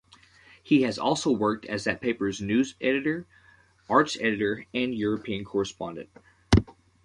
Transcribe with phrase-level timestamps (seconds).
[0.63, 3.27] He has also worked as that paper's news editor,
[3.87, 6.09] arts editor and European correspondent.